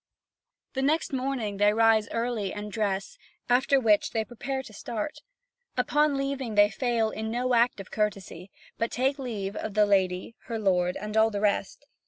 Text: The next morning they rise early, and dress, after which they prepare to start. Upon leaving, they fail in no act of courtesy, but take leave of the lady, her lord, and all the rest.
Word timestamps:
The 0.73 0.81
next 0.81 1.13
morning 1.13 1.57
they 1.57 1.73
rise 1.73 2.09
early, 2.09 2.51
and 2.51 2.71
dress, 2.71 3.19
after 3.47 3.79
which 3.79 4.09
they 4.09 4.25
prepare 4.25 4.63
to 4.63 4.73
start. 4.73 5.19
Upon 5.77 6.17
leaving, 6.17 6.55
they 6.55 6.71
fail 6.71 7.11
in 7.11 7.29
no 7.29 7.53
act 7.53 7.79
of 7.79 7.91
courtesy, 7.91 8.49
but 8.79 8.89
take 8.89 9.19
leave 9.19 9.55
of 9.55 9.75
the 9.75 9.85
lady, 9.85 10.33
her 10.45 10.57
lord, 10.57 10.97
and 10.97 11.15
all 11.15 11.29
the 11.29 11.39
rest. 11.39 11.85